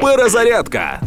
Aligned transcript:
Перезарядка. 0.00 1.00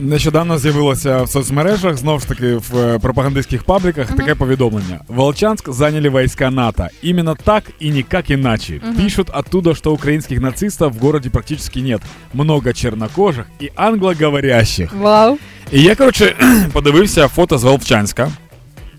Нещодавно 0.00 0.58
з'явилося 0.58 1.22
в 1.22 1.28
соцмережах, 1.28 1.96
знову 1.96 2.20
ж 2.20 2.28
таки 2.28 2.54
в 2.54 2.76
е, 2.78 2.98
пропагандистських 2.98 3.64
пабликах, 3.64 4.06
таке 4.16 4.34
повідомлення. 4.34 5.00
Волчанск 5.08 5.72
заняли 5.72 6.08
войска 6.08 6.50
НАТО. 6.50 6.88
Именно 7.04 7.36
так 7.44 7.64
и 7.82 7.88
никак 7.90 8.30
иначе. 8.30 8.80
Пишут 8.96 9.30
оттуда, 9.30 9.74
что 9.74 9.92
украинских 9.92 10.40
нацистов 10.40 10.92
в 10.94 10.98
городе 10.98 11.30
практически 11.30 11.78
нет. 11.80 12.00
Много 12.34 12.72
чернокожих 12.72 13.46
и 13.62 13.70
англоговорящих. 13.76 14.92
Вау. 14.94 15.38
І 15.72 15.82
я, 15.82 15.94
коротше, 15.96 16.34
подивився 16.72 17.28
фото 17.28 17.58
з 17.58 17.64
Волчанська. 17.64 18.30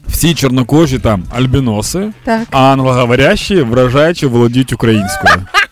Всі 0.07 0.35
чорнокожі 0.35 0.99
там 0.99 1.23
альбіноси, 1.37 2.11
Так. 2.23 2.47
а 2.51 2.59
англоговорящі 2.59 3.61
вражаючи 3.61 4.27
володіють 4.27 4.73
українською. 4.73 5.35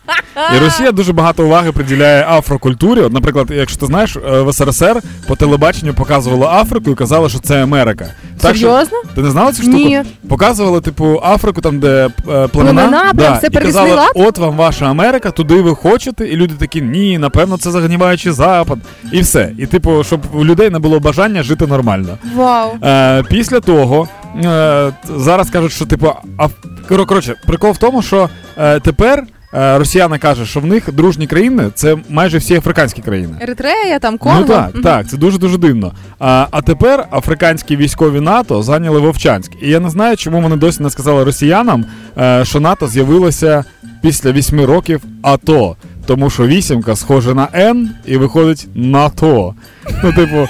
І 0.55 0.59
Росія 0.59 0.91
дуже 0.91 1.13
багато 1.13 1.45
уваги 1.45 1.71
приділяє 1.71 2.25
афрокультурі. 2.29 2.99
От, 3.01 3.13
наприклад, 3.13 3.47
якщо 3.51 3.79
ти 3.79 3.85
знаєш, 3.85 4.15
е, 4.17 4.41
в 4.41 4.53
СРСР 4.53 5.01
по 5.27 5.35
телебаченню 5.35 5.93
показували 5.93 6.45
Африку 6.45 6.91
і 6.91 6.95
казали, 6.95 7.29
що 7.29 7.39
це 7.39 7.63
Америка. 7.63 8.05
Так 8.41 8.55
що- 8.55 8.67
Серйозно? 8.67 8.97
ти 9.15 9.21
не 9.21 9.31
знала 9.31 9.51
цю 9.53 9.61
штуку? 9.63 9.77
Ні. 9.77 10.01
Показували, 10.29 10.81
типу, 10.81 11.19
Африку, 11.23 11.61
там, 11.61 11.79
де 11.79 12.05
е, 12.05 12.09
племена, 12.47 12.47
Племена, 12.47 13.13
прям 13.15 13.37
все 13.37 13.47
і 13.47 13.49
казали, 13.49 13.89
перекреслила? 13.89 14.07
от 14.15 14.37
вам 14.37 14.55
ваша 14.57 14.85
Америка, 14.85 15.31
туди 15.31 15.61
ви 15.61 15.75
хочете, 15.75 16.27
і 16.27 16.35
люди 16.35 16.53
такі, 16.59 16.81
ні, 16.81 17.17
напевно, 17.17 17.57
це 17.57 17.71
загніваючий 17.71 18.31
запад. 18.31 18.77
І 19.11 19.21
все. 19.21 19.51
І, 19.57 19.65
типу, 19.65 20.03
щоб 20.03 20.19
у 20.33 20.45
людей 20.45 20.69
не 20.69 20.79
було 20.79 20.99
бажання 20.99 21.43
жити 21.43 21.67
нормально. 21.67 22.17
Вау. 22.35 22.69
Е, 22.83 23.23
після 23.29 23.59
того 23.59 24.07
е, 24.45 24.93
зараз 25.17 25.49
кажуть, 25.49 25.71
що 25.71 25.85
типу, 25.85 26.13
а 26.37 26.47
кор- 26.89 27.05
коротше, 27.05 27.35
прикол 27.47 27.71
в 27.71 27.77
тому, 27.77 28.01
що 28.01 28.29
е, 28.57 28.79
тепер 28.79 29.23
росіяни 29.53 30.17
кажуть, 30.17 30.47
що 30.47 30.59
в 30.59 30.65
них 30.65 30.93
дружні 30.93 31.27
країни 31.27 31.69
це 31.75 31.97
майже 32.09 32.37
всі 32.37 32.55
африканські 32.55 33.01
країни. 33.01 33.37
Еритрея, 33.41 33.99
там 33.99 34.17
Конго. 34.17 34.39
Ну 34.39 34.45
так, 34.45 34.71
так, 34.83 35.09
це 35.09 35.17
дуже 35.17 35.37
дуже 35.37 35.57
дивно. 35.57 35.91
А, 36.19 36.47
а 36.51 36.61
тепер 36.61 37.07
африканські 37.11 37.75
військові 37.75 38.19
НАТО 38.19 38.63
зайняли 38.63 38.99
Вовчанськ. 38.99 39.51
І 39.61 39.69
я 39.69 39.79
не 39.79 39.89
знаю, 39.89 40.17
чому 40.17 40.41
вони 40.41 40.55
досі 40.55 40.83
не 40.83 40.89
сказали 40.89 41.23
росіянам, 41.23 41.85
е, 42.17 42.45
що 42.45 42.59
НАТО 42.59 42.87
з'явилося 42.87 43.63
після 44.01 44.31
вісьми 44.31 44.65
років 44.65 45.01
АТО. 45.21 45.75
Тому 46.05 46.29
що 46.29 46.47
вісімка 46.47 46.95
схожа 46.95 47.33
на 47.33 47.47
Н 47.55 47.89
і 48.05 48.17
виходить 48.17 48.67
НАТО. 48.75 49.55
Ну, 50.03 50.13
типу. 50.13 50.47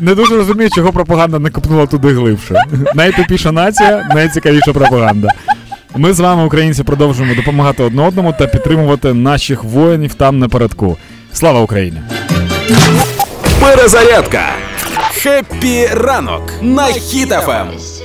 Не 0.00 0.14
дуже 0.14 0.36
розумію, 0.36 0.70
чого 0.70 0.92
пропаганда 0.92 1.38
не 1.38 1.50
копнула 1.50 1.86
туди 1.86 2.08
глибше. 2.08 2.54
Найтупіша 2.94 3.52
нація, 3.52 4.08
найцікавіша 4.14 4.72
пропаганда. 4.72 5.28
Ми 5.96 6.12
з 6.12 6.20
вами, 6.20 6.44
українці, 6.44 6.82
продовжуємо 6.82 7.34
допомагати 7.34 7.82
одне 7.82 8.02
одному 8.08 8.34
та 8.38 8.46
підтримувати 8.46 9.14
наших 9.14 9.64
воїнів 9.64 10.14
там 10.14 10.38
на 10.38 10.50
передку. 10.50 10.96
Слава 11.32 11.60
Україні! 11.60 12.00
Перезарядка. 13.60 14.42
Happy 15.12 15.86
ранок 15.92 16.52
на 16.62 16.82
Хіт-ФМ. 16.86 17.66